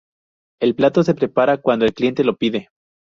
El 0.59 0.73
plato 0.73 1.03
se 1.03 1.13
prepara 1.13 1.57
cuando 1.61 1.85
el 1.85 1.93
cliente 1.93 2.23
lo 2.23 2.35
pide. 2.35 2.69